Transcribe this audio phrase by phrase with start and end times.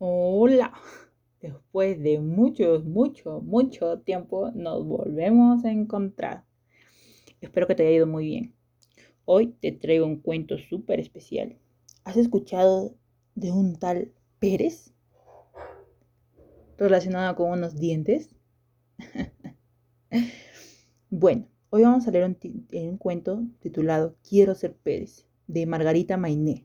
[0.00, 0.72] Hola.
[1.40, 6.44] Después de mucho, mucho, mucho tiempo nos volvemos a encontrar.
[7.40, 8.54] Espero que te haya ido muy bien.
[9.24, 11.58] Hoy te traigo un cuento súper especial.
[12.04, 12.94] ¿Has escuchado
[13.34, 14.94] de un tal Pérez?
[16.76, 18.36] Relacionado con unos dientes.
[21.10, 22.38] bueno, hoy vamos a leer un,
[22.72, 26.64] un, cuento titulado Quiero ser Pérez, de Margarita Mainé.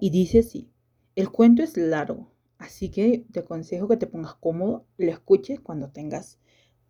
[0.00, 0.69] Y dice así.
[1.20, 5.60] El cuento es largo, así que te aconsejo que te pongas cómodo y lo escuches
[5.60, 6.40] cuando tengas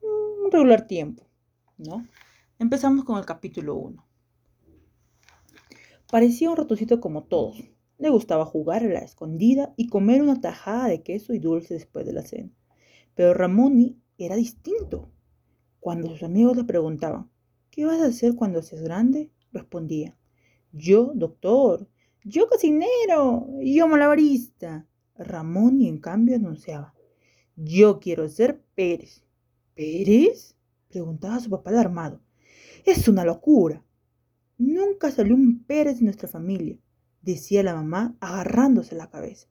[0.02, 1.26] un regular tiempo,
[1.78, 2.06] ¿no?
[2.60, 4.06] Empezamos con el capítulo 1.
[6.12, 7.60] Parecía un ratoncito como todos.
[7.98, 12.06] Le gustaba jugar a la escondida y comer una tajada de queso y dulce después
[12.06, 12.52] de la cena.
[13.16, 15.10] Pero Ramoni era distinto.
[15.80, 17.32] Cuando sus amigos le preguntaban,
[17.72, 19.32] ¿qué vas a hacer cuando seas grande?
[19.52, 20.16] respondía,
[20.70, 21.88] yo, doctor,
[22.24, 24.86] yo cocinero, yo malabarista.
[25.16, 26.94] Ramón y en cambio anunciaba,
[27.56, 29.22] yo quiero ser Pérez.
[29.74, 30.56] ¿Pérez?
[30.88, 32.20] preguntaba su papá alarmado.
[32.84, 33.84] Es una locura.
[34.56, 36.78] Nunca salió un Pérez de nuestra familia,
[37.20, 39.46] decía la mamá agarrándose la cabeza.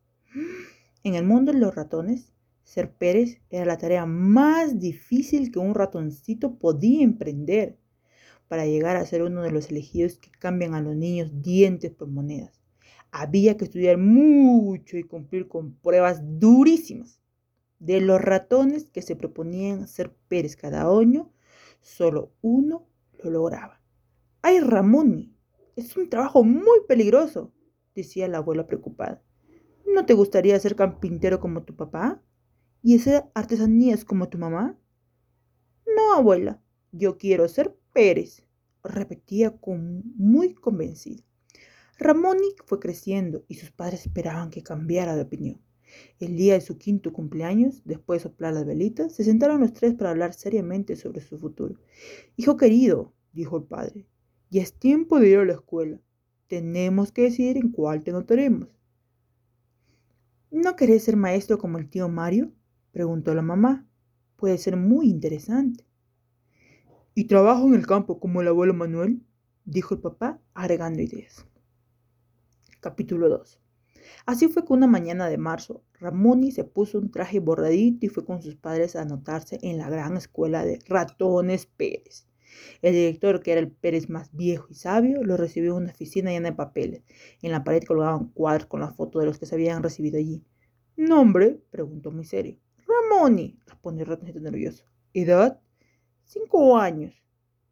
[1.04, 5.76] En el mundo de los ratones, ser Pérez era la tarea más difícil que un
[5.76, 7.80] ratoncito podía emprender
[8.48, 12.08] para llegar a ser uno de los elegidos que cambian a los niños dientes por
[12.08, 12.59] monedas
[13.12, 17.22] había que estudiar mucho y cumplir con pruebas durísimas.
[17.80, 21.32] De los ratones que se proponían ser Pérez cada año,
[21.82, 22.88] solo uno
[23.24, 23.82] lo lograba.
[24.42, 25.36] ¡Ay, Ramón!
[25.76, 27.54] Es un trabajo muy peligroso,
[27.96, 29.24] decía la abuela preocupada.
[29.86, 32.22] ¿No te gustaría ser carpintero como tu papá?
[32.84, 34.78] ¿Y hacer artesanías como tu mamá?
[35.96, 38.46] No, abuela, yo quiero ser Pérez,
[38.84, 41.24] repetía con muy convencido.
[42.00, 45.62] Ramoni fue creciendo y sus padres esperaban que cambiara de opinión.
[46.18, 49.96] El día de su quinto cumpleaños, después de soplar las velitas, se sentaron los tres
[49.96, 51.76] para hablar seriamente sobre su futuro.
[52.38, 54.08] Hijo querido, dijo el padre,
[54.50, 56.00] ya es tiempo de ir a la escuela.
[56.48, 58.70] Tenemos que decidir en cuál te notaremos.
[60.52, 62.54] ¿No querés ser maestro como el tío Mario?
[62.94, 63.86] preguntó la mamá.
[64.38, 65.86] Puede ser muy interesante.
[67.14, 69.22] ¿Y trabajo en el campo como el abuelo Manuel?
[69.66, 71.46] dijo el papá, agregando ideas.
[72.82, 73.60] Capítulo 2.
[74.26, 78.24] Así fue que una mañana de marzo, Ramoni se puso un traje bordadito y fue
[78.24, 82.26] con sus padres a anotarse en la gran escuela de Ratones Pérez.
[82.82, 86.32] El director, que era el Pérez más viejo y sabio, lo recibió en una oficina
[86.32, 87.04] llena de papeles.
[87.42, 90.46] En la pared colgaban cuadros con la foto de los que se habían recibido allí.
[90.96, 91.62] ¿Nombre?
[91.72, 92.58] preguntó muy serio.
[92.88, 94.86] Ramoni, respondió el ratoncito nervioso.
[95.14, 95.60] ¿Edad?
[96.24, 97.14] Cinco años.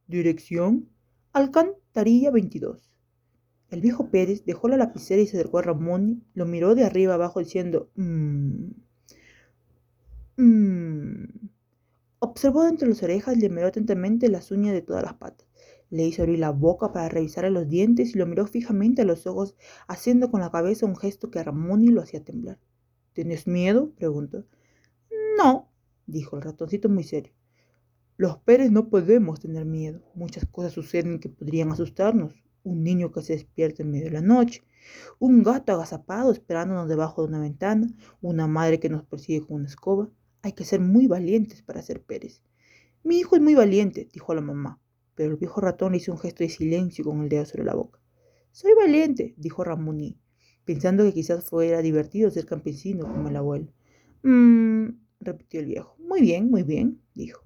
[0.05, 0.89] ¿Dirección?
[1.31, 2.86] Alcantarilla 22.
[3.69, 7.15] El viejo Pérez dejó la lapicera y se acercó a Ramón, lo miró de arriba
[7.15, 8.69] abajo diciendo, mmm,
[10.37, 11.25] mmm.
[12.19, 15.47] Observó entre las orejas y le miró atentamente las uñas de todas las patas.
[15.89, 19.27] Le hizo abrir la boca para revisarle los dientes y lo miró fijamente a los
[19.27, 19.55] ojos,
[19.87, 22.59] haciendo con la cabeza un gesto que a Ramón lo hacía temblar.
[23.13, 23.91] ¿Tienes miedo?
[23.95, 24.45] preguntó.
[25.37, 25.69] No,
[26.07, 27.33] dijo el ratoncito muy serio.
[28.15, 30.01] Los Pérez no podemos tener miedo.
[30.15, 32.33] Muchas cosas suceden que podrían asustarnos
[32.67, 34.63] un niño que se despierta en medio de la noche,
[35.19, 37.87] un gato agazapado esperándonos debajo de una ventana,
[38.21, 40.09] una madre que nos persigue con una escoba.
[40.41, 42.41] Hay que ser muy valientes para ser Pérez.
[43.03, 44.79] Mi hijo es muy valiente, dijo la mamá,
[45.15, 47.75] pero el viejo ratón le hizo un gesto de silencio con el dedo sobre la
[47.75, 47.99] boca.
[48.51, 50.19] Soy valiente, dijo Ramoní,
[50.65, 53.71] pensando que quizás fuera divertido ser campesino como el abuelo.
[54.23, 54.87] Mmm,
[55.19, 55.95] repitió el viejo.
[55.99, 57.41] Muy bien, muy bien, dijo.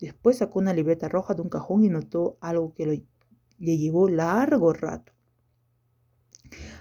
[0.00, 2.92] Después sacó una libreta roja de un cajón y notó algo que lo
[3.58, 5.12] le llevó largo rato.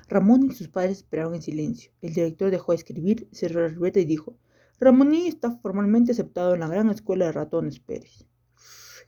[0.08, 1.92] Ramón y sus padres esperaron en silencio.
[2.02, 4.38] El director dejó de escribir, cerró la libreta y dijo,
[4.80, 8.28] Ramoní está formalmente aceptado en la gran escuela de ratones Pérez.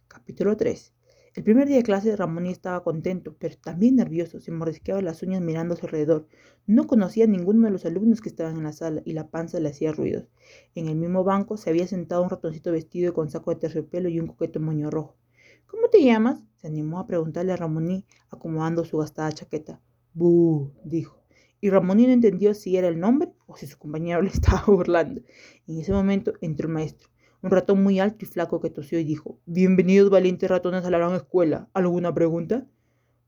[0.07, 0.93] Capítulo 3.
[1.35, 4.39] El primer día de clase Ramoní estaba contento, pero también nervioso.
[4.39, 6.27] Se mordisqueaba las uñas mirando a su alrededor.
[6.65, 9.59] No conocía a ninguno de los alumnos que estaban en la sala y la panza
[9.59, 10.29] le hacía ruidos.
[10.75, 14.21] En el mismo banco se había sentado un ratoncito vestido con saco de terciopelo y
[14.21, 15.17] un coqueto moño rojo.
[15.67, 16.43] ¿Cómo te llamas?
[16.57, 19.81] Se animó a preguntarle a Ramoní, acomodando su gastada chaqueta.
[20.13, 21.23] Buh, dijo.
[21.59, 25.21] Y Ramoní no entendió si era el nombre o si su compañero le estaba burlando.
[25.67, 27.09] En ese momento entró el maestro,
[27.41, 30.99] un ratón muy alto y flaco que tosió y dijo, Bienvenidos valientes ratones a la
[30.99, 31.69] gran escuela.
[31.73, 32.67] ¿Alguna pregunta?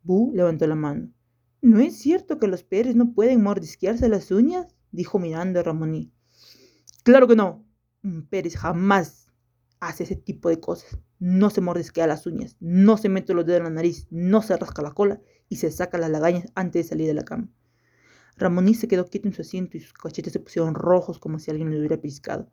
[0.04, 1.12] Buh levantó la mano.
[1.62, 4.76] ¿No es cierto que los Pérez no pueden mordisquearse las uñas?
[4.92, 6.12] dijo mirando a Ramoní.
[7.04, 7.66] Claro que no.
[8.04, 9.27] Un Pérez jamás
[9.80, 13.60] hace ese tipo de cosas no se mordisquea las uñas, no se mete los dedos
[13.60, 15.20] en la nariz, no se rasca la cola
[15.50, 17.50] y se saca las lagañas antes de salir de la cama.
[18.38, 21.50] Ramoní se quedó quieto en su asiento y sus cachetes se pusieron rojos como si
[21.50, 22.52] alguien le hubiera piscado.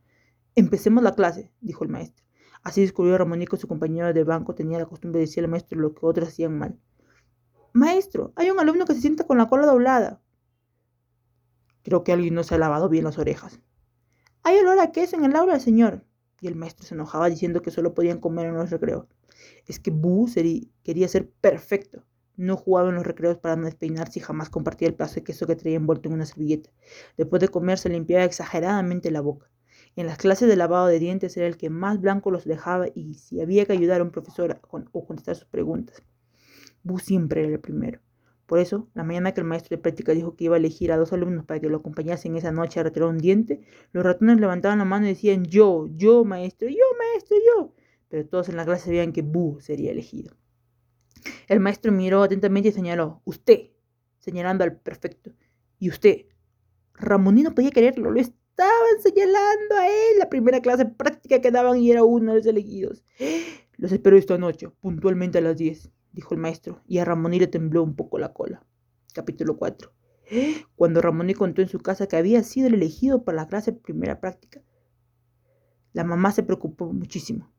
[0.54, 2.24] Empecemos la clase, dijo el maestro.
[2.62, 5.78] Así descubrió Ramoní que su compañero de banco tenía la costumbre de decir al maestro
[5.78, 6.78] lo que otros hacían mal.
[7.74, 10.22] Maestro, hay un alumno que se sienta con la cola doblada.
[11.82, 13.60] Creo que alguien no se ha lavado bien las orejas.
[14.42, 16.06] Hay olor a queso en el aula, señor.
[16.44, 19.06] Y el maestro se enojaba diciendo que solo podían comer en los recreos.
[19.66, 20.26] Es que Boo
[20.82, 22.04] quería ser perfecto.
[22.36, 25.46] No jugaba en los recreos para no despeinarse y jamás compartía el pedazo de queso
[25.46, 26.68] que traía envuelto en una servilleta.
[27.16, 29.50] Después de comer se limpiaba exageradamente la boca.
[29.96, 33.14] En las clases de lavado de dientes era el que más blanco los dejaba y
[33.14, 34.60] si había que ayudar a un profesor
[34.92, 36.02] o contestar sus preguntas.
[36.82, 38.03] Bu siempre era el primero.
[38.46, 40.96] Por eso, la mañana que el maestro de práctica dijo que iba a elegir a
[40.98, 43.62] dos alumnos para que lo acompañasen esa noche a retirar un diente,
[43.92, 47.74] los ratones levantaban la mano y decían yo, yo, maestro, yo, maestro, yo.
[48.08, 50.36] Pero todos en la clase sabían que Bu sería elegido.
[51.48, 53.70] El maestro miró atentamente y señaló, usted,
[54.18, 55.32] señalando al perfecto.
[55.78, 56.26] Y usted,
[56.94, 60.18] Ramoní no podía quererlo, lo estaban señalando a él.
[60.18, 63.04] La primera clase práctica que daban y era uno de los elegidos.
[63.76, 67.48] Los espero esta noche, puntualmente a las 10, dijo el maestro, y a Ramoní le
[67.48, 68.64] tembló un poco la cola.
[69.12, 69.92] Capítulo 4.
[70.76, 74.20] Cuando Ramoní contó en su casa que había sido el elegido para la clase primera
[74.20, 74.62] práctica,
[75.92, 77.52] la mamá se preocupó muchísimo.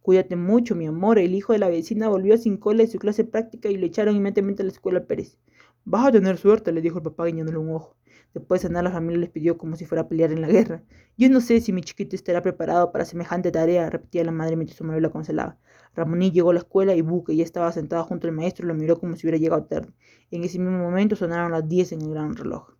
[0.00, 1.18] Cuídate mucho, mi amor.
[1.18, 4.16] El hijo de la vecina volvió sin cola de su clase práctica y le echaron
[4.16, 5.38] inmediatamente a la escuela Pérez.
[5.84, 7.96] Vas a tener suerte, le dijo el papá guiñándole un ojo.
[8.34, 10.82] Después de cenar, la familia les pidió como si fuera a pelear en la guerra.
[11.18, 14.78] Yo no sé si mi chiquito estará preparado para semejante tarea, repetía la madre mientras
[14.78, 15.58] su marido la consolaba.
[15.94, 18.74] Ramoní llegó a la escuela y Bu, que ya estaba sentada junto al maestro, lo
[18.74, 19.92] miró como si hubiera llegado tarde.
[20.30, 22.74] En ese mismo momento sonaron las diez en el gran reloj.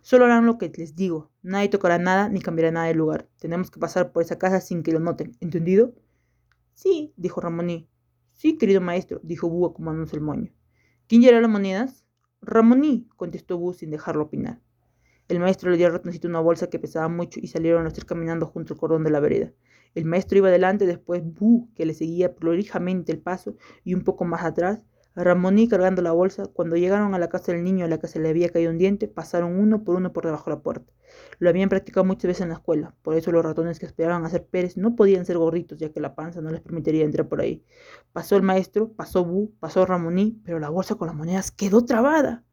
[0.00, 1.30] Solo harán lo que les digo.
[1.42, 3.28] Nadie tocará nada ni cambiará nada de lugar.
[3.38, 5.36] Tenemos que pasar por esa casa sin que lo noten.
[5.40, 5.92] ¿Entendido?
[6.72, 7.90] Sí, dijo Ramoní.
[8.32, 10.50] Sí, querido maestro, dijo Bú acomodándose el moño.
[11.08, 12.06] ¿Quién llevará las monedas?
[12.40, 14.62] Ramoní, contestó Bú sin dejarlo opinar.
[15.28, 18.04] El maestro le dio al ratoncito una bolsa que pesaba mucho y salieron los tres
[18.04, 19.52] caminando junto al cordón de la vereda.
[19.94, 24.24] El maestro iba adelante, después Bú, que le seguía prolijamente el paso, y un poco
[24.24, 24.82] más atrás,
[25.14, 26.46] Ramoní cargando la bolsa.
[26.46, 28.78] Cuando llegaron a la casa del niño a la que se le había caído un
[28.78, 30.92] diente, pasaron uno por uno por debajo de la puerta.
[31.40, 34.30] Lo habían practicado muchas veces en la escuela, por eso los ratones que esperaban a
[34.30, 37.40] ser Pérez no podían ser gorditos, ya que la panza no les permitiría entrar por
[37.40, 37.64] ahí.
[38.12, 42.44] Pasó el maestro, pasó Bu, pasó Ramoní, pero la bolsa con las monedas quedó trabada.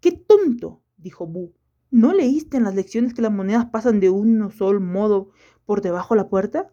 [0.00, 0.82] ¡Qué tonto!
[0.96, 1.54] dijo Bu.
[1.96, 5.30] ¿No leíste en las lecciones que las monedas pasan de un solo modo
[5.64, 6.70] por debajo de la puerta?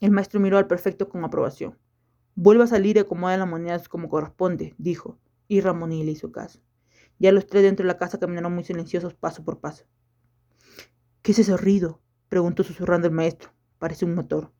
[0.00, 1.78] El maestro miró al perfecto con aprobación.
[2.34, 6.60] Vuelva a salir y acomoda las monedas como corresponde, dijo, y Ramoní le hizo caso.
[7.20, 9.84] Ya los tres dentro de la casa caminaron muy silenciosos paso por paso.
[11.22, 12.02] ¿Qué es ese ruido?
[12.28, 13.52] preguntó susurrando el maestro.
[13.78, 14.52] Parece un motor.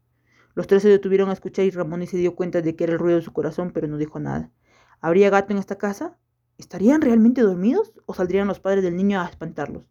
[0.54, 3.00] Los tres se detuvieron a escuchar y Ramón se dio cuenta de que era el
[3.00, 4.52] ruido de su corazón, pero no dijo nada.
[5.00, 6.16] ¿Habría gato en esta casa?
[6.60, 9.84] ¿Estarían realmente dormidos o saldrían los padres del niño a espantarlos?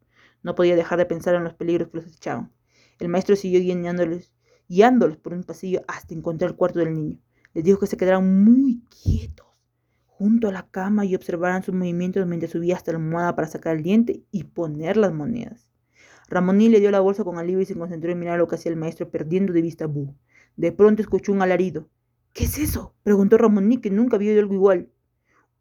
[0.44, 2.54] No podía dejar de pensar en los peligros que los echaban.
[3.00, 4.32] El maestro siguió guiándoles,
[4.68, 7.18] guiándolos por un pasillo hasta encontrar el cuarto del niño.
[7.56, 9.48] Les dijo que se quedaran muy quietos
[10.06, 13.76] junto a la cama y observaran sus movimientos mientras subía hasta la almohada para sacar
[13.76, 15.68] el diente y poner las monedas.
[16.28, 18.72] Ramoní le dio la bolsa con alivio y se concentró en mirar lo que hacía
[18.72, 20.16] el maestro, perdiendo de vista a Boo.
[20.56, 21.90] De pronto escuchó un alarido.
[22.32, 22.94] ¿Qué es eso?
[23.02, 24.92] preguntó Ramoní, que nunca había oído algo igual.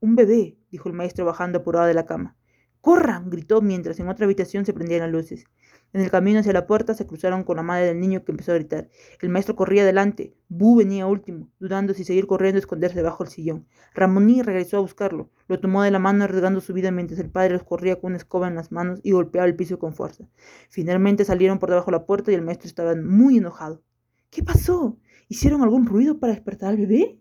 [0.00, 2.36] Un bebé, dijo el maestro bajando apurado de la cama.
[2.80, 3.28] ¡Corran!
[3.28, 5.44] gritó mientras en otra habitación se prendían las luces.
[5.92, 8.52] En el camino hacia la puerta se cruzaron con la madre del niño que empezó
[8.52, 8.90] a gritar.
[9.20, 10.36] El maestro corría adelante.
[10.48, 13.66] Bu venía último, dudando si seguir corriendo o esconderse debajo del sillón.
[13.94, 15.30] Ramoní regresó a buscarlo.
[15.48, 18.18] Lo tomó de la mano arriesgando su vida mientras el padre los corría con una
[18.18, 20.28] escoba en las manos y golpeaba el piso con fuerza.
[20.68, 23.82] Finalmente salieron por debajo de la puerta y el maestro estaba muy enojado.
[24.30, 24.98] ¿Qué pasó?
[25.28, 27.18] ¿Hicieron algún ruido para despertar al bebé?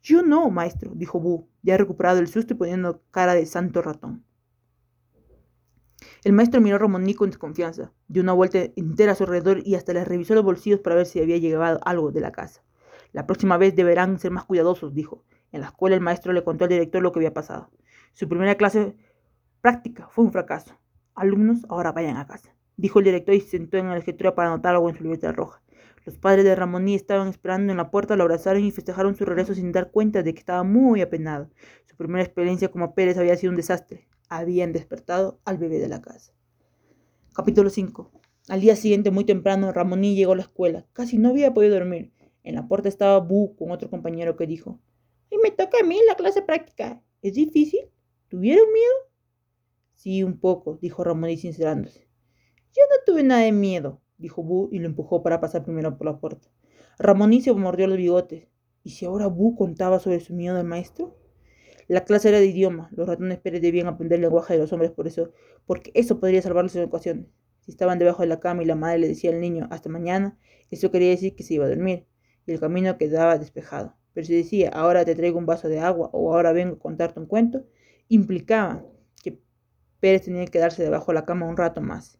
[0.00, 4.24] Yo no, maestro, dijo Bu, ya recuperado el susto y poniendo cara de santo ratón.
[6.24, 9.74] El maestro miró a Ramoní con desconfianza, dio una vuelta entera a su alrededor y
[9.74, 12.62] hasta le revisó los bolsillos para ver si había llevado algo de la casa.
[13.12, 15.24] La próxima vez deberán ser más cuidadosos, dijo.
[15.52, 17.70] En la escuela el maestro le contó al director lo que había pasado.
[18.14, 18.96] Su primera clase
[19.60, 20.74] práctica fue un fracaso.
[21.14, 24.48] Alumnos, ahora vayan a casa, dijo el director y se sentó en la escritura para
[24.48, 25.60] anotar algo en su libreta roja.
[26.08, 29.54] Los padres de Ramoní estaban esperando en la puerta, lo abrazaron y festejaron su regreso
[29.54, 31.50] sin dar cuenta de que estaba muy apenado.
[31.84, 36.00] Su primera experiencia como Pérez había sido un desastre habían despertado al bebé de la
[36.00, 36.32] casa.
[37.34, 38.10] Capítulo 5.
[38.48, 40.86] Al día siguiente, muy temprano, Ramoní llegó a la escuela.
[40.94, 42.10] Casi no había podido dormir.
[42.42, 44.80] En la puerta estaba Bu con otro compañero que dijo,
[45.28, 47.02] ¡Y me toca a mí la clase práctica!
[47.20, 47.80] ¿Es difícil?
[48.28, 48.94] ¿Tuvieron miedo?
[49.92, 52.08] Sí, un poco, dijo Ramoní sincerándose.
[52.74, 56.06] Yo no tuve nada de miedo, dijo Bu y lo empujó para pasar primero por
[56.06, 56.48] la puerta.
[56.98, 58.48] Ramoní se mordió los bigotes.
[58.82, 61.16] ¿Y si ahora Bu contaba sobre su miedo al maestro?
[61.88, 62.90] La clase era de idioma.
[62.92, 65.32] Los ratones Pérez debían aprender el lenguaje de los hombres por eso,
[65.64, 67.26] porque eso podría salvarlos en ocasiones.
[67.60, 70.38] Si estaban debajo de la cama y la madre le decía al niño hasta mañana,
[70.70, 72.06] eso quería decir que se iba a dormir
[72.46, 73.94] y el camino quedaba despejado.
[74.12, 77.20] Pero si decía ahora te traigo un vaso de agua o ahora vengo a contarte
[77.20, 77.64] un cuento,
[78.08, 78.84] implicaba
[79.22, 79.40] que
[80.00, 82.18] Pérez tenía que quedarse debajo de la cama un rato más.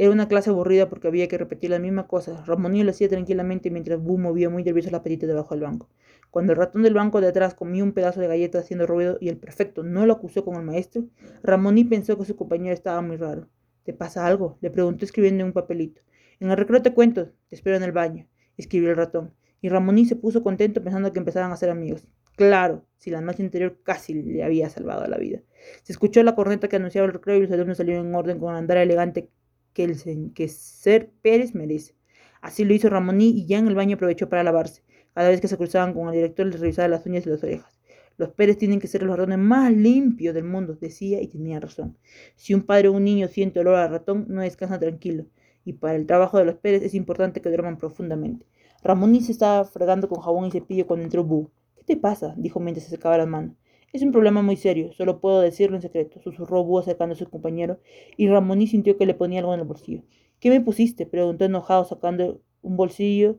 [0.00, 2.46] Era una clase aburrida porque había que repetir las mismas cosas.
[2.46, 5.90] Ramonillo lo hacía tranquilamente mientras Boo movía muy nervioso la patita debajo del banco.
[6.30, 9.28] Cuando el ratón del banco de atrás comió un pedazo de galleta haciendo ruido y
[9.28, 11.04] el prefecto no lo acusó con el maestro,
[11.42, 13.50] Ramoní pensó que su compañero estaba muy raro.
[13.82, 14.56] ¿Te pasa algo?
[14.62, 16.00] le preguntó escribiendo en un papelito.
[16.38, 18.26] En el recreo te cuento, te espero en el baño,
[18.56, 19.34] escribió el ratón.
[19.60, 22.08] Y Ramoní se puso contento pensando que empezaban a ser amigos.
[22.36, 25.42] Claro, si la noche anterior casi le había salvado la vida.
[25.82, 28.54] Se escuchó la corneta que anunciaba el recreo y los alumnos salieron en orden con
[28.54, 29.28] andar elegante
[29.72, 31.94] que, el, que ser Pérez merece.
[32.40, 34.82] Así lo hizo Ramoní y ya en el baño aprovechó para lavarse.
[35.14, 37.80] Cada vez que se cruzaban con el director les revisaba las uñas y las orejas.
[38.16, 41.96] Los Pérez tienen que ser los ratones más limpios del mundo, decía y tenía razón.
[42.36, 45.26] Si un padre o un niño siente olor a ratón, no descansa tranquilo.
[45.64, 48.46] Y para el trabajo de los Pérez es importante que duerman profundamente.
[48.82, 51.50] Ramoní se estaba fregando con jabón y cepillo cuando entró Boo.
[51.76, 52.34] ¿Qué te pasa?
[52.36, 53.56] dijo mientras se secaba las manos.
[53.92, 57.28] Es un problema muy serio, solo puedo decirlo en secreto, susurró Búho acercando a su
[57.28, 57.80] compañero,
[58.16, 60.02] y Ramoní sintió que le ponía algo en el bolsillo.
[60.38, 61.06] ¿Qué me pusiste?
[61.06, 63.38] preguntó enojado, sacando un bolsillo,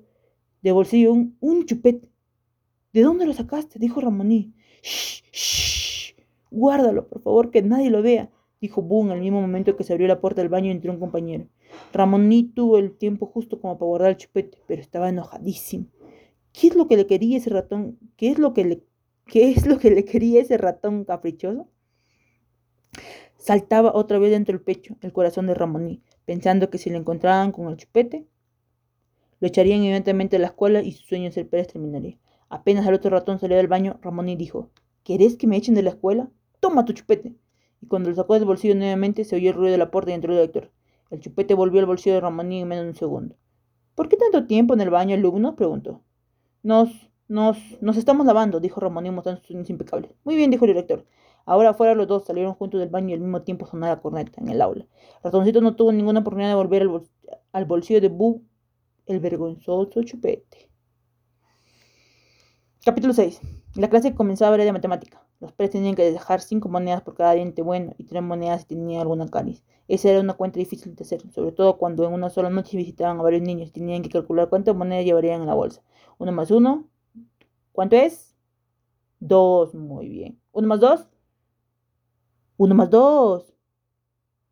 [0.62, 2.10] de bolsillo un, un chupete.
[2.91, 3.79] ¿De dónde lo sacaste?
[3.79, 4.53] dijo Ramoní.
[4.81, 6.15] Shh, shh,
[6.51, 8.29] guárdalo, por favor, que nadie lo vea,
[8.60, 10.91] dijo Boo en el mismo momento que se abrió la puerta del baño y entró
[10.91, 11.48] un compañero.
[11.93, 15.86] Ramoní tuvo el tiempo justo como para guardar el chupete, pero estaba enojadísimo.
[16.51, 17.98] ¿Qué es lo que le quería ese ratón?
[18.17, 18.84] ¿Qué es lo que le
[19.32, 21.70] ¿Qué es lo que le quería ese ratón caprichoso?
[23.38, 27.54] Saltaba otra vez dentro del pecho el corazón de Ramoní, pensando que si le encontraban
[27.54, 28.28] con el chupete,
[29.40, 32.20] lo echarían inmediatamente a la escuela y su sueño de ser Pérez terminaría.
[32.50, 34.70] Apenas el otro ratón salió del baño, Ramoní dijo,
[35.06, 36.30] ¿Querés que me echen de la escuela?
[36.60, 37.34] Toma tu chupete.
[37.80, 40.16] Y cuando lo sacó del bolsillo nuevamente, se oyó el ruido de la puerta y
[40.16, 40.74] entró el director.
[41.10, 43.38] El chupete volvió al bolsillo de Ramoní en menos de un segundo.
[43.96, 45.56] ¿Por qué tanto tiempo en el baño, alumno?
[45.56, 46.04] preguntó.
[46.64, 50.12] Nos nos, nos estamos lavando, dijo Ramón mostrando sus impecables.
[50.26, 51.06] Muy bien, dijo el director.
[51.46, 54.42] Ahora afuera los dos salieron juntos del baño y al mismo tiempo sonó la corneta
[54.42, 54.86] en el aula.
[55.24, 56.90] Ratoncito no tuvo ninguna oportunidad de volver
[57.54, 58.44] al, bolsillo de Bu
[59.06, 60.70] el vergonzoso chupete.
[62.84, 63.40] Capítulo 6.
[63.76, 65.26] La clase comenzaba era de matemática.
[65.40, 68.68] Los Pérez tenían que dejar cinco monedas por cada diente bueno y tres monedas si
[68.68, 69.64] tenían alguna caries.
[69.88, 73.20] Esa era una cuenta difícil de hacer, sobre todo cuando en una sola noche visitaban
[73.20, 75.82] a varios niños y tenían que calcular cuántas monedas llevarían en la bolsa.
[76.18, 76.90] Uno más uno,
[77.72, 78.36] ¿Cuánto es?
[79.20, 80.42] Dos, muy bien.
[80.51, 81.08] ¿Uno más dos?
[82.58, 83.54] Uno más dos.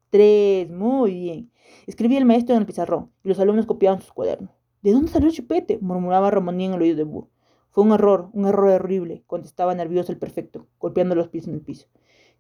[0.10, 1.52] Tres, muy bien.
[1.86, 4.52] Escribía el maestro en el pizarrón y los alumnos copiaban sus cuadernos.
[4.82, 5.78] ¿De dónde salió el chupete?
[5.82, 7.30] murmuraba Ramoní en el oído de Búho.
[7.72, 11.62] Fue un error, un error horrible, contestaba nervioso el prefecto, golpeando los pies en el
[11.62, 11.88] piso.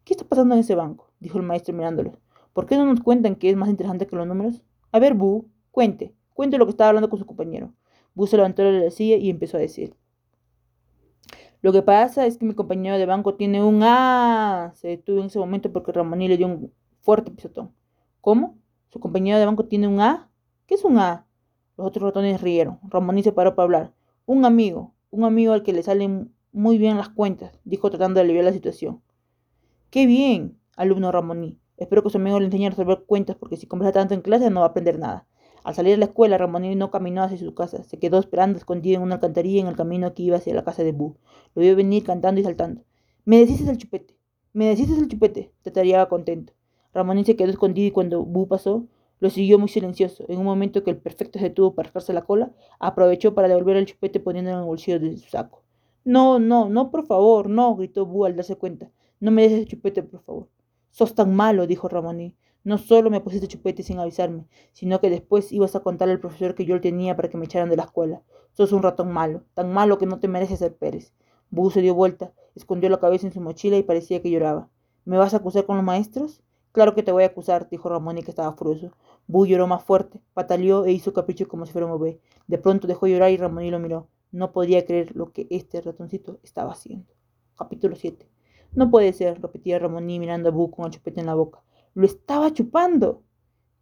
[0.03, 1.11] ¿Qué está pasando en ese banco?
[1.19, 2.17] dijo el maestro mirándolos.
[2.53, 4.63] ¿Por qué no nos cuentan que es más interesante que los números?
[4.91, 7.73] A ver, Bu, cuente, cuente lo que estaba hablando con su compañero.
[8.15, 9.95] Bu se levantó de la silla y empezó a decir.
[11.61, 14.71] Lo que pasa es que mi compañero de banco tiene un A.
[14.75, 17.73] Se detuvo en ese momento porque Ramoní le dio un fuerte pisotón.
[18.21, 18.57] ¿Cómo?
[18.89, 20.29] ¿Su compañero de banco tiene un A?
[20.67, 21.25] ¿Qué es un A?
[21.77, 22.79] Los otros ratones rieron.
[22.83, 23.93] Ramoní se paró para hablar.
[24.25, 28.25] Un amigo, un amigo al que le salen muy bien las cuentas, dijo tratando de
[28.25, 29.01] aliviar la situación.
[29.89, 30.59] ¡Qué bien!
[30.77, 31.59] alumno Ramoní.
[31.77, 34.49] Espero que su amigo le enseñe a resolver cuentas porque si conversa tanto en clase
[34.49, 35.27] no va a aprender nada.
[35.63, 38.97] Al salir de la escuela, Ramoní no caminó hacia su casa, se quedó esperando escondido
[38.97, 41.17] en una alcantarilla en el camino que iba hacia la casa de Boo.
[41.55, 42.83] Lo vio venir cantando y saltando.
[43.25, 44.17] Me deshices el chupete,
[44.53, 46.53] me deshices el chupete, tatareaba contento.
[46.93, 48.87] Ramoní se quedó escondido y cuando Boo pasó,
[49.19, 50.25] lo siguió muy silencioso.
[50.29, 53.77] En un momento que el perfecto se detuvo para rascarse la cola, aprovechó para devolver
[53.77, 55.63] el chupete poniéndolo en el bolsillo de su saco.
[56.05, 58.89] No, no, no, por favor, no, gritó Boo al darse cuenta.
[59.19, 60.49] No me des el chupete, por favor.
[60.91, 62.35] Sos tan malo, dijo Ramoní.
[62.69, 66.53] No solo me pusiste chupete sin avisarme, sino que después ibas a contarle al profesor
[66.53, 68.21] que yo lo tenía para que me echaran de la escuela.
[68.53, 71.11] Sos un ratón malo, tan malo que no te mereces ser Pérez.
[71.49, 74.69] Bú se dio vuelta, escondió la cabeza en su mochila y parecía que lloraba.
[75.03, 76.43] ¿Me vas a acusar con los maestros?
[76.71, 78.91] Claro que te voy a acusar, dijo Ramón y que estaba furioso.
[79.25, 82.19] Bú lloró más fuerte, pataleó e hizo capricho como si fuera un bebé.
[82.45, 84.09] De pronto dejó llorar y Ramón lo miró.
[84.31, 87.11] No podía creer lo que este ratoncito estaba haciendo.
[87.57, 88.29] Capítulo 7.
[88.73, 91.63] No puede ser, repetía Ramoní mirando a Bú con el chupete en la boca.
[91.99, 93.23] Lo estaba chupando.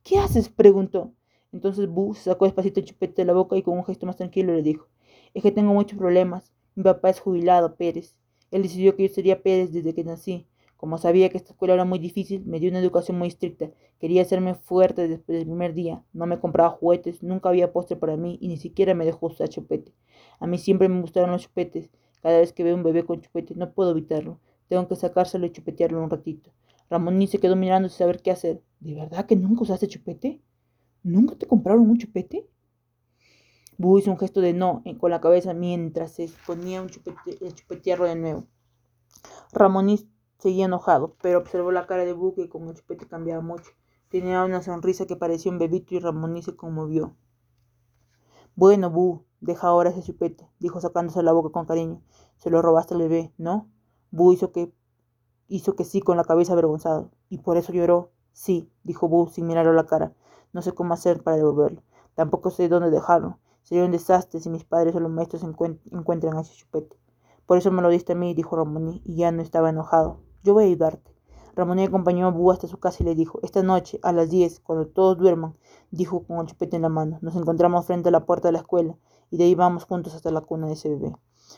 [0.01, 0.49] ¿Qué haces?
[0.49, 1.13] preguntó.
[1.51, 4.55] Entonces Bu sacó despacito el chupete de la boca y con un gesto más tranquilo
[4.55, 4.87] le dijo,
[5.35, 6.51] es que tengo muchos problemas.
[6.73, 8.15] Mi papá es jubilado, Pérez.
[8.49, 10.47] Él decidió que yo sería Pérez desde que nací.
[10.77, 13.69] Como sabía que esta escuela era muy difícil, me dio una educación muy estricta.
[13.99, 16.03] Quería hacerme fuerte después del primer día.
[16.11, 19.47] No me compraba juguetes, nunca había postre para mí y ni siquiera me dejó usar
[19.49, 19.93] chupete.
[20.39, 21.91] A mí siempre me gustaron los chupetes.
[22.23, 24.39] Cada vez que veo un bebé con chupete no puedo evitarlo.
[24.69, 26.51] Tengo que sacárselo y chupetearlo un ratito.
[26.89, 28.63] Ramón se quedó mirando sin saber qué hacer.
[28.79, 30.41] ¿De verdad que nunca usaste chupete?
[31.03, 32.49] ¿Nunca te compraron un chupete?
[33.77, 37.53] Bu hizo un gesto de no con la cabeza mientras se ponía un chupete, el
[37.53, 38.47] chupetearlo de nuevo.
[39.51, 39.95] Ramón
[40.39, 43.71] seguía enojado, pero observó la cara de Bu que con el chupete cambiaba mucho.
[44.09, 47.15] Tenía una sonrisa que parecía un bebito y Ramón se conmovió.
[48.55, 52.01] Bueno, Bu, deja ahora ese chupete, dijo sacándose la boca con cariño.
[52.37, 53.69] Se lo robaste al bebé, ¿no?
[54.09, 54.73] Bu hizo que
[55.47, 57.11] hizo que sí con la cabeza avergonzado.
[57.29, 58.11] ¿Y por eso lloró?
[58.33, 60.13] Sí, dijo Bu sin mirarlo a la cara.
[60.53, 61.81] No sé cómo hacer para devolverlo.
[62.15, 63.39] Tampoco sé dónde dejarlo.
[63.63, 66.95] Sería un desastre si mis padres o los maestros encuentran ese chupete.
[67.45, 70.19] Por eso me lo diste a mí, dijo Ramón, y ya no estaba enojado.
[70.43, 71.17] Yo voy a ayudarte.
[71.55, 74.59] Ramón acompañó a Bu hasta su casa y le dijo, esta noche, a las diez,
[74.59, 75.55] cuando todos duerman,
[75.89, 78.59] dijo con el chupete en la mano, nos encontramos frente a la puerta de la
[78.59, 78.95] escuela,
[79.31, 81.15] y de ahí vamos juntos hasta la cuna de ese bebé.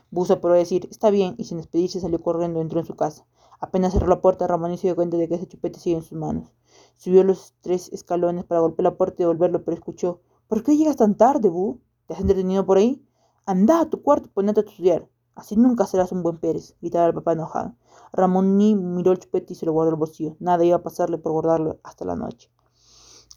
[0.10, 3.26] Bu se a decir, está bien, y sin despedirse salió corriendo, entró en su casa.
[3.60, 6.18] Apenas cerró la puerta, Ramón se dio cuenta de que ese chupete sigue en sus
[6.18, 6.54] manos.
[6.98, 10.96] Subió los tres escalones para golpear la puerta y devolverlo, pero escuchó, ¿por qué llegas
[10.96, 11.82] tan tarde, Bu?
[12.08, 13.06] ¿Te has entretenido por ahí?
[13.46, 15.08] Anda a tu cuarto, ponete a estudiar.
[15.36, 17.76] Así nunca serás un buen Pérez, gritaba el papá enojado.
[18.12, 20.36] Ramón ni miró el chupete y se lo guardó el bolsillo.
[20.40, 22.52] Nada iba a pasarle por guardarlo hasta la noche.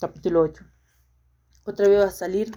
[0.00, 0.64] Capítulo 8.
[1.64, 2.52] ¿Otra vez vas a salir?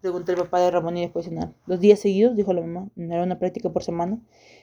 [0.00, 1.52] Preguntó el papá de Ramón y después de cenar.
[1.66, 2.34] ¿Dos días seguidos?
[2.34, 2.88] dijo la mamá.
[2.96, 4.18] ¿No era una práctica por semana?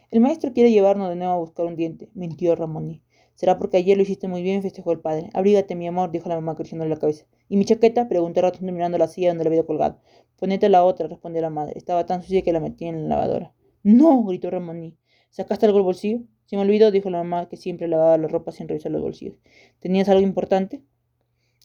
[0.09, 3.01] El maestro quiere llevarnos de nuevo a buscar un diente, mintió Ramón.
[3.35, 5.29] Será porque ayer lo hiciste muy bien, festejó el padre.
[5.33, 7.25] Abrígate, mi amor, dijo la mamá creciendo la cabeza.
[7.49, 8.07] ¿Y mi chaqueta?
[8.07, 9.99] preguntó ratón mirando la silla donde la había colgado.
[10.37, 11.73] Ponete la otra, respondió la madre.
[11.75, 13.53] Estaba tan sucia que la metí en la lavadora.
[13.83, 14.97] No, gritó Ramón.
[15.29, 16.21] ¿Sacaste algo del bolsillo?
[16.45, 19.37] Se me olvidó, dijo la mamá, que siempre lavaba la ropa sin revisar los bolsillos.
[19.81, 20.81] ¿Tenías algo importante?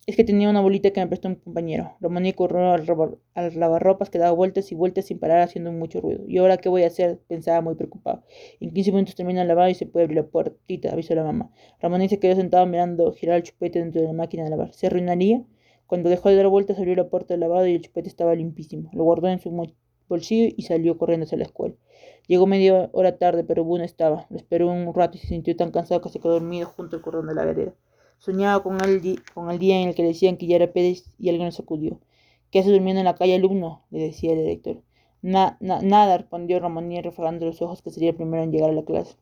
[0.05, 1.95] Es que tenía una bolita que me prestó un compañero.
[2.01, 2.85] Ramón corrió al,
[3.35, 6.25] al lavarropas que daba vueltas y vueltas sin parar haciendo mucho ruido.
[6.27, 7.19] ¿Y ahora qué voy a hacer?
[7.29, 8.23] Pensaba muy preocupado.
[8.59, 11.51] En 15 minutos termina el lavado y se puede abrir la puertita, avisó la mamá.
[11.79, 14.73] Ramón se quedó sentado mirando girar el chupete dentro de la máquina de lavar.
[14.73, 15.41] ¿Se arruinaría?
[15.87, 18.89] Cuando dejó de dar vueltas abrió la puerta del lavado y el chupete estaba limpísimo.
[18.91, 19.51] Lo guardó en su
[20.09, 21.75] bolsillo y salió corriendo hacia la escuela.
[22.27, 24.27] Llegó media hora tarde, pero no estaba.
[24.29, 27.01] Lo esperó un rato y se sintió tan cansado que se quedó dormido junto al
[27.01, 27.73] cordón de la vereda.
[28.17, 31.05] Soñaba con el, con el día en el que le decían que ya era Pérez
[31.19, 31.99] y alguien lo sacudió.
[32.51, 33.83] ¿Qué hace durmiendo en la calle, alumno?
[33.89, 34.81] le decía el director.
[35.21, 39.15] nada, respondió Ramonía refregando los ojos, que sería el primero en llegar a la clase.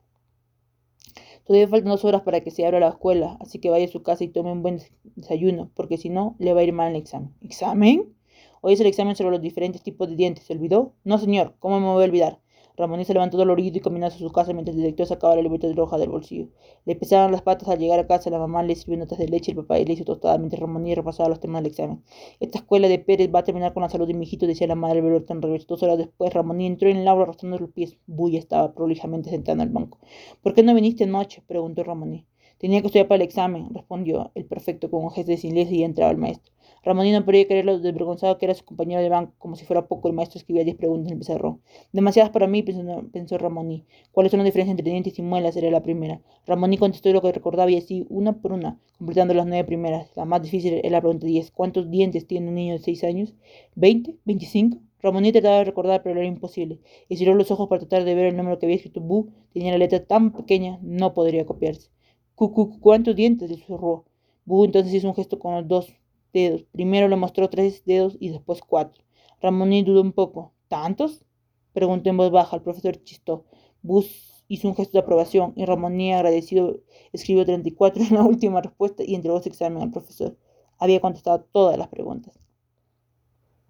[1.45, 4.03] Todavía faltan dos horas para que se abra la escuela, así que vaya a su
[4.03, 4.79] casa y tome un buen
[5.15, 7.33] desayuno, porque si no, le va a ir mal el examen.
[7.41, 8.13] ¿Examen?
[8.61, 10.43] Hoy es el examen sobre los diferentes tipos de dientes.
[10.45, 10.93] ¿Se olvidó?
[11.03, 11.55] No, señor.
[11.59, 12.39] ¿Cómo me voy a olvidar?
[12.77, 15.67] Ramón se levantó dolorido y caminó hacia su casa mientras el director sacaba la libreta
[15.73, 16.47] roja del bolsillo.
[16.85, 19.51] Le pesaban las patas al llegar a casa, la mamá le sirvió notas de leche
[19.51, 22.03] y el papá le hizo tostada mientras Ramón repasaba los temas del examen.
[22.39, 24.75] Esta escuela de Pérez va a terminar con la salud de mi hijito, decía la
[24.75, 26.33] madre de tan Regresó dos horas después.
[26.33, 27.97] Ramón entró en el aula arrastrando los pies.
[28.07, 29.99] Bulla estaba prolijamente sentada en el banco.
[30.41, 31.43] ¿Por qué no viniste anoche?
[31.47, 32.25] preguntó Ramón.
[32.57, 35.83] Tenía que estudiar para el examen, respondió el prefecto con un gesto de silencio y
[35.83, 36.53] entraba el maestro.
[36.83, 39.87] Ramonino no podía creer lo desvergonzado que era su compañero de banco, como si fuera
[39.87, 41.59] poco el maestro escribía diez preguntas en el.
[41.91, 43.85] Demasiadas para mí, pensó, pensó Ramoní.
[44.11, 45.55] ¿Cuáles son las diferencias entre dientes y muelas?
[45.55, 46.21] Era la primera.
[46.47, 50.09] Ramoní contestó lo que recordaba y así, una por una, completando las nueve primeras.
[50.15, 51.51] La más difícil era la pregunta diez.
[51.51, 53.35] ¿Cuántos dientes tiene un niño de seis años?
[53.75, 54.17] ¿Veinte?
[54.25, 54.79] ¿Veinticinco?
[55.03, 56.79] Ramoní trataba de recordar, pero era imposible.
[57.09, 59.29] Y cerró los ojos para tratar de ver el número que había escrito Bu.
[59.53, 61.89] Tenía la letra tan pequeña, no podría copiarse.
[62.33, 63.51] ¿Cuántos dientes?
[63.51, 64.05] le susurró.
[64.45, 65.93] Bu entonces hizo un gesto con los dos
[66.31, 66.63] dedos.
[66.71, 69.03] Primero le mostró tres dedos y después cuatro.
[69.41, 70.53] Ramoní dudó un poco.
[70.67, 71.25] ¿Tantos?
[71.73, 72.55] Preguntó en voz baja.
[72.55, 73.45] El profesor chistó.
[73.81, 76.81] Bus hizo un gesto de aprobación y Ramoní, agradecido,
[77.13, 80.37] escribió 34 en la última respuesta y entregó su examen al profesor.
[80.77, 82.37] Había contestado todas las preguntas.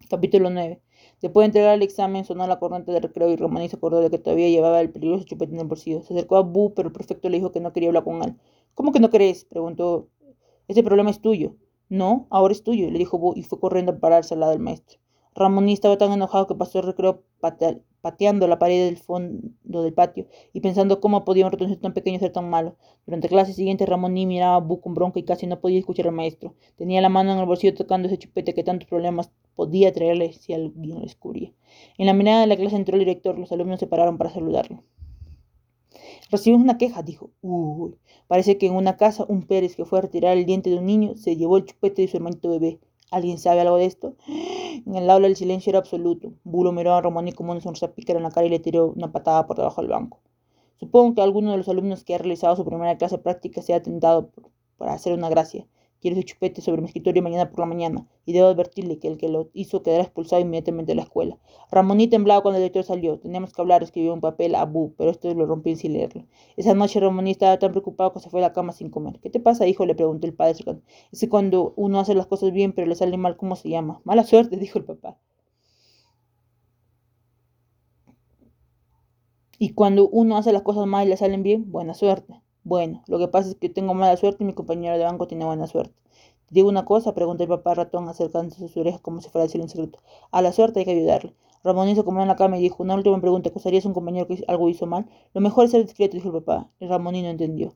[0.10, 0.82] Capítulo 9.
[1.22, 4.10] Después de entregar el examen, sonó la corriente de recreo y Ramoní se acordó de
[4.10, 6.02] que todavía llevaba el peligroso chupete en el bolsillo.
[6.02, 8.36] Se acercó a Bu, pero el prefecto le dijo que no quería hablar con él.
[8.74, 9.46] ¿Cómo que no querés?
[9.46, 10.10] preguntó.
[10.68, 11.56] Ese problema es tuyo.
[11.92, 14.62] No, ahora es tuyo, le dijo Bu y fue corriendo a pararse al lado del
[14.62, 14.98] maestro.
[15.36, 17.24] Ramoní estaba tan enojado que pasó el recreo
[18.00, 22.18] pateando la pared del fondo del patio y pensando cómo podía un ratoncito tan pequeño
[22.18, 22.78] ser tan malo.
[23.06, 26.08] Durante la clase siguiente, Ramoní miraba a Bu con bronca y casi no podía escuchar
[26.08, 26.56] al maestro.
[26.78, 30.54] Tenía la mano en el bolsillo tocando ese chupete que tantos problemas podía traerle si
[30.54, 31.52] alguien lo descubría.
[31.98, 33.38] En la mirada de la clase entró el director.
[33.38, 34.82] Los alumnos se pararon para saludarlo.
[36.32, 37.30] Recibimos una queja, dijo.
[37.42, 40.78] Uy, parece que en una casa un Pérez que fue a retirar el diente de
[40.78, 42.80] un niño se llevó el chupete de su hermanito bebé.
[43.12, 44.16] ¿Alguien sabe algo de esto?
[44.86, 46.32] En el aula el silencio era absoluto.
[46.46, 49.12] Bulo miró a Romani como una sonrisa pícara en la cara y le tiró una
[49.12, 50.22] patada por debajo del banco.
[50.80, 53.84] Supongo que alguno de los alumnos que ha realizado su primera clase práctica se ha
[53.84, 54.32] tentado
[54.78, 55.68] para hacer una gracia.
[56.02, 59.18] Quiero ese chupete sobre mi escritorio mañana por la mañana, y debo advertirle que el
[59.18, 61.38] que lo hizo quedará expulsado inmediatamente de la escuela.
[61.72, 63.20] Ramoní temblaba cuando el director salió.
[63.20, 66.26] Teníamos que hablar, escribió un papel a Bu, pero esto lo rompí sin leerlo.
[66.58, 69.20] Esa noche Ramoní estaba tan preocupado que se fue a la cama sin comer.
[69.20, 69.86] ¿Qué te pasa, hijo?
[69.86, 70.82] le preguntó el padre.
[71.12, 74.02] Es cuando uno hace las cosas bien, pero le sale mal, ¿cómo se llama?
[74.04, 75.18] Mala suerte, dijo el papá.
[79.60, 82.42] Y cuando uno hace las cosas mal y le salen bien, buena suerte.
[82.64, 85.46] Bueno, lo que pasa es que tengo mala suerte y mi compañero de banco tiene
[85.46, 85.96] buena suerte.
[86.46, 87.14] ¿Te digo una cosa?
[87.16, 89.98] preguntó el papá ratón acercándose a sus orejas como si fuera a decir un secreto.
[90.32, 91.34] A la suerte hay que ayudarle.
[91.64, 94.28] Ramón hizo como en la cama y dijo, una última pregunta, ¿acusarías a un compañero
[94.28, 95.10] que algo hizo mal?
[95.34, 96.70] Lo mejor es ser discreto, dijo el papá.
[96.80, 97.74] Y Ramoní no entendió.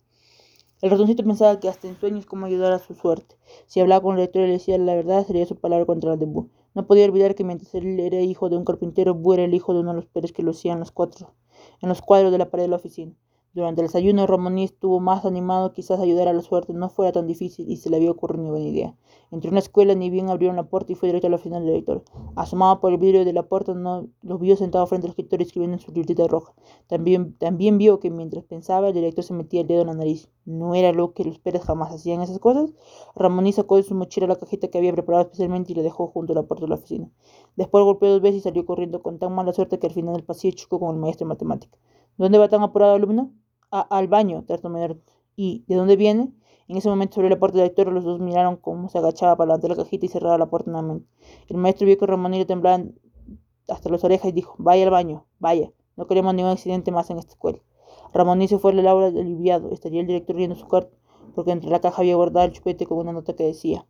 [0.82, 3.38] El ratoncito pensaba que hasta en sueños cómo ayudar a su suerte.
[3.66, 6.18] Si hablaba con el lector y le decía la verdad, sería su palabra contra la
[6.18, 6.28] de.
[6.28, 9.74] No podía olvidar que mientras él era hijo de un carpintero, Bú era el hijo
[9.74, 11.34] de uno de los Pérez que lo hacían los cuatro,
[11.82, 13.16] en los cuadros de la pared de la oficina.
[13.56, 17.26] Durante el desayuno, Ramoní estuvo más animado, quizás ayudar a la suerte no fuera tan
[17.26, 18.98] difícil y se le había ocurrido una buena idea.
[19.32, 21.60] Entró en la escuela, ni bien abrieron la puerta y fue directo a la oficina
[21.60, 22.04] del director.
[22.36, 25.78] Asomado por el vidrio de la puerta, no los vio sentado frente al escritorio escribiendo
[25.78, 26.54] en su libretita roja.
[26.88, 30.30] También, también vio que mientras pensaba, el director se metía el dedo en la nariz.
[30.44, 32.74] ¿No era lo que los Pérez jamás hacían esas cosas?
[33.16, 36.34] Ramoní sacó de su mochila la cajita que había preparado especialmente y la dejó junto
[36.34, 37.10] a la puerta de la oficina.
[37.56, 40.26] Después golpeó dos veces y salió corriendo con tan mala suerte que al final del
[40.26, 41.80] pasillo chocó con el maestro de matemáticas.
[42.18, 43.32] ¿Dónde va tan apurado, alumno?
[43.82, 44.72] Al baño, trató
[45.36, 46.32] ¿Y de dónde viene?
[46.68, 49.50] En ese momento abrió la puerta del director, los dos miraron cómo se agachaba para
[49.50, 51.08] levantar la cajita y cerrar la puerta nuevamente.
[51.48, 52.96] El maestro vio que Ramón le temblaban
[53.68, 57.20] hasta las orejas y dijo, vaya al baño, vaya, no queremos ningún accidente más en
[57.20, 57.60] esta escuela.
[58.14, 60.98] Ramón se fue a la aula aliviado, estaría el director viendo su cuarto,
[61.36, 63.86] porque entre la caja había guardado el chupete con una nota que decía,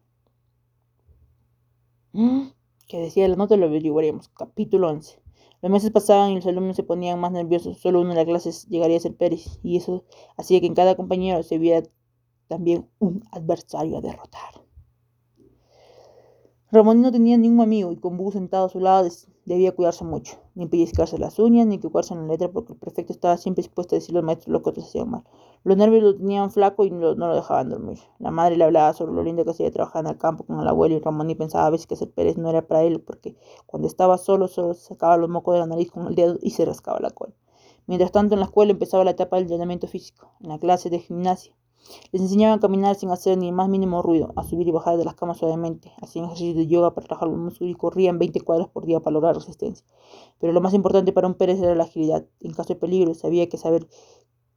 [2.11, 2.47] ¿Mm?
[2.87, 5.24] que decía la nota lo averiguaremos, capítulo 11.
[5.65, 7.79] Los meses pasaban y los alumnos se ponían más nerviosos.
[7.79, 10.03] Solo uno de las clases llegaría a ser Pérez, y eso
[10.37, 11.81] hacía que en cada compañero se viera
[12.47, 14.64] también un adversario a derrotar.
[16.75, 19.07] Ramón no tenía ningún amigo y con Bú sentado a su lado
[19.45, 23.13] debía cuidarse mucho, ni pellizcarse las uñas, ni equivocarse en la letra, porque el prefecto
[23.13, 25.23] estaba siempre dispuesto a decirle al maestro lo que otros hacían mal.
[25.63, 27.99] Los nervios lo tenían flaco y no, lo dejaban dormir.
[28.19, 30.67] La madre le hablaba sobre lo lindo que hacía trabajar en el campo con el
[30.67, 33.37] abuelo y Ramón y pensaba a veces que ser Pérez no era para él, porque
[33.65, 36.65] cuando estaba solo, solo sacaba los mocos de la nariz con el dedo y se
[36.65, 37.33] rascaba la cola.
[37.87, 40.99] Mientras tanto, en la escuela empezaba la etapa del entrenamiento físico, en la clase de
[40.99, 41.55] gimnasia.
[42.11, 44.97] Les enseñaban a caminar sin hacer ni el más mínimo ruido, a subir y bajar
[44.97, 48.41] de las camas suavemente, hacían ejercicios de yoga para trabajar los músculos y corrían 20
[48.41, 49.85] cuadros por día para lograr resistencia.
[50.39, 52.25] Pero lo más importante para un Pérez era la agilidad.
[52.39, 53.87] En caso de peligro, sabía que saber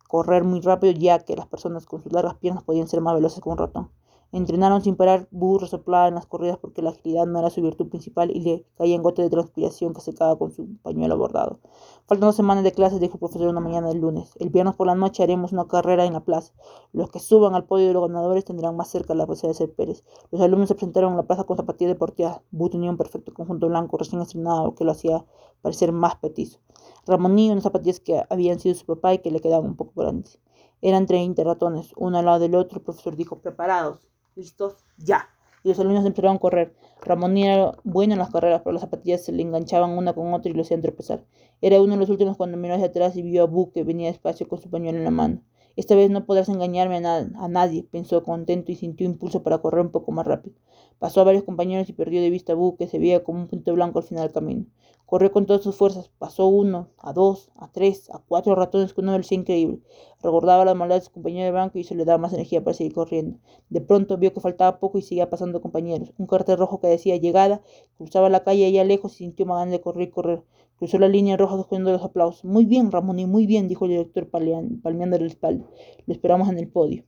[0.09, 3.43] correr muy rápido, ya que las personas con sus largas piernas podían ser más veloces
[3.43, 3.91] que un ratón.
[4.31, 7.89] Entrenaron sin parar, burro soplaba en las corridas porque la agilidad no era su virtud
[7.89, 11.61] principal y le caían gotas de transpiración que secaba con su pañuelo bordado.
[12.07, 14.35] Faltan dos semanas de clases, dijo el profesor una mañana del lunes.
[14.39, 16.53] El viernes por la noche haremos una carrera en la plaza.
[16.93, 19.75] Los que suban al podio de los ganadores tendrán más cerca la posibilidad de ser
[19.75, 20.05] Pérez.
[20.31, 22.43] Los alumnos se presentaron en la plaza con zapatillas deportivas.
[22.51, 25.25] Bu tenía un perfecto conjunto blanco recién estrenado que lo hacía
[25.63, 26.59] parecer más petizo.
[27.07, 30.39] Ramoní unas zapatillas que habían sido su papá y que le quedaban un poco grandes.
[30.83, 32.79] Eran treinta ratones, uno al lado del otro.
[32.79, 34.07] El profesor dijo, preparados
[34.39, 35.29] listos, ya.
[35.65, 36.75] Y los alumnos empezaron a correr.
[37.03, 40.51] Ramón era bueno en las carreras, pero las zapatillas se le enganchaban una con otra
[40.51, 41.25] y lo hacían tropezar.
[41.61, 44.09] Era uno de los últimos cuando miró hacia atrás y vio a Bu que venía
[44.09, 45.43] despacio con su pañuelo en la mano.
[45.77, 49.91] Esta vez no podrás engañarme a, nadie, pensó contento y sintió impulso para correr un
[49.91, 50.57] poco más rápido.
[50.99, 53.47] Pasó a varios compañeros y perdió de vista a Bu, que se veía como un
[53.47, 54.67] punto blanco al final del camino.
[55.07, 59.05] Corrió con todas sus fuerzas, pasó uno, a dos, a tres, a cuatro ratones con
[59.05, 59.79] una velocidad increíble.
[60.23, 62.75] Recordaba las maldades de su compañero de banco y eso le daba más energía para
[62.75, 63.39] seguir corriendo.
[63.71, 66.13] De pronto vio que faltaba poco y seguía pasando compañeros.
[66.19, 67.63] Un cartel rojo que decía llegada,
[67.97, 70.43] cruzaba la calle allá lejos y sintió más de correr y correr.
[70.77, 72.45] Cruzó la línea roja cogiendo los aplausos.
[72.45, 75.65] Muy bien, Ramón, y muy bien, dijo el director palmeando la espalda.
[76.07, 77.05] Lo esperamos en el podio.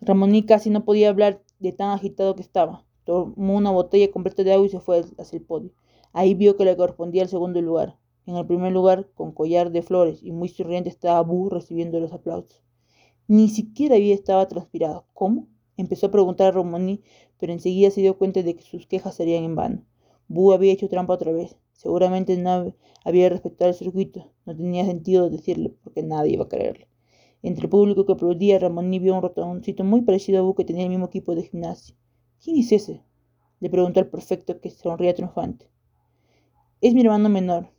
[0.00, 2.84] Ramoní casi no podía hablar de tan agitado que estaba.
[3.04, 5.70] Tomó una botella completa de agua y se fue hacia el podio.
[6.12, 7.96] Ahí vio que le correspondía el segundo lugar.
[8.28, 12.12] En el primer lugar, con collar de flores y muy sonriente, estaba Bu recibiendo los
[12.12, 12.62] aplausos.
[13.26, 15.06] Ni siquiera había estado transpirado.
[15.14, 15.48] ¿Cómo?
[15.78, 17.00] Empezó a preguntar a Romani,
[17.38, 19.86] pero enseguida se dio cuenta de que sus quejas serían en vano.
[20.28, 21.56] Bu había hecho trampa otra vez.
[21.72, 24.30] Seguramente no había respetado el circuito.
[24.44, 26.86] No tenía sentido decirle, porque nadie iba a creerle.
[27.40, 30.82] Entre el público que aplaudía, Ramoni vio un ratoncito muy parecido a Bu que tenía
[30.82, 31.96] el mismo equipo de gimnasia.
[32.44, 33.02] ¿Quién es ese?
[33.60, 35.70] le preguntó al prefecto que sonría triunfante.
[36.82, 37.70] Es mi hermano menor,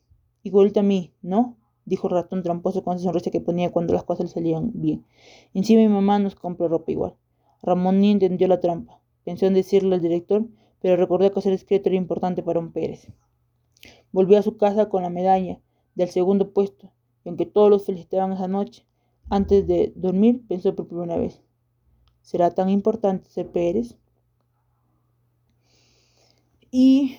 [0.43, 1.58] igualito a mí, ¿no?
[1.89, 5.06] dijo el ratón tramposo con esa sonrisa que ponía cuando las cosas le salían bien.
[5.54, 7.15] Encima mi mamá nos compra ropa igual.
[7.63, 9.02] Ramón ni entendió la trampa.
[9.25, 10.45] Pensó en decirle al director,
[10.82, 13.08] pero recordó que ser discreto era importante para un Pérez.
[14.12, 15.60] Volvió a su casa con la medalla
[15.95, 16.91] del segundo puesto,
[17.25, 18.86] y aunque todos los felicitaban esa noche,
[19.30, 21.41] antes de dormir pensó por primera vez.
[22.21, 23.97] ¿Será tan importante ser Pérez?
[26.71, 27.17] Y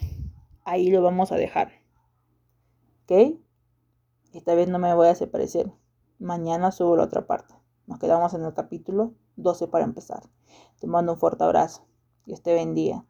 [0.65, 1.80] ahí lo vamos a dejar.
[3.11, 3.41] ¿Ok?
[4.35, 5.73] Esta vez no me voy a desaparecer.
[6.21, 7.57] Mañana subo la otra parte.
[7.89, 10.23] Nos quedamos en el capítulo 12 para empezar.
[10.79, 11.89] Te mando un fuerte abrazo.
[12.25, 13.05] Dios te bendiga.